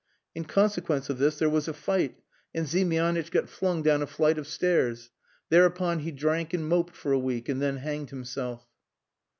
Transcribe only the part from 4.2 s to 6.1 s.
of stairs. Thereupon he